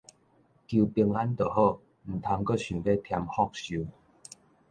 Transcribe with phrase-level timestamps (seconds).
[0.03, 0.23] 求平安就好，毋通
[2.43, 3.61] 閣想欲添福壽